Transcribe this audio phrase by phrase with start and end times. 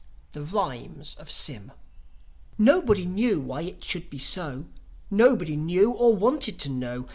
[0.01, 0.33] IX.
[0.51, 1.71] THE RHYMES OF SYM
[2.57, 4.65] Nobody knew why it should be so;
[5.11, 7.05] Nobody knew or wanted to know.